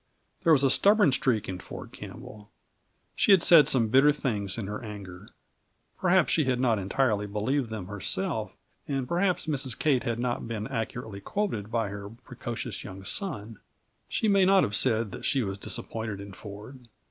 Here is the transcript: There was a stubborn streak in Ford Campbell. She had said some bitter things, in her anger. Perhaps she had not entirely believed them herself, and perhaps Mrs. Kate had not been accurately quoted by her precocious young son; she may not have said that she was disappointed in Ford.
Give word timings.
There 0.43 0.51
was 0.51 0.63
a 0.63 0.71
stubborn 0.71 1.11
streak 1.11 1.47
in 1.47 1.59
Ford 1.59 1.91
Campbell. 1.91 2.49
She 3.15 3.29
had 3.33 3.43
said 3.43 3.67
some 3.67 3.89
bitter 3.89 4.11
things, 4.11 4.57
in 4.57 4.65
her 4.65 4.83
anger. 4.83 5.27
Perhaps 5.99 6.33
she 6.33 6.45
had 6.45 6.59
not 6.59 6.79
entirely 6.79 7.27
believed 7.27 7.69
them 7.69 7.85
herself, 7.85 8.51
and 8.87 9.07
perhaps 9.07 9.45
Mrs. 9.45 9.77
Kate 9.77 10.01
had 10.01 10.17
not 10.17 10.47
been 10.47 10.65
accurately 10.65 11.21
quoted 11.21 11.69
by 11.69 11.89
her 11.89 12.09
precocious 12.09 12.83
young 12.83 13.03
son; 13.03 13.59
she 14.09 14.27
may 14.27 14.43
not 14.43 14.63
have 14.63 14.75
said 14.75 15.11
that 15.11 15.23
she 15.23 15.43
was 15.43 15.59
disappointed 15.59 16.19
in 16.19 16.33
Ford. 16.33 16.79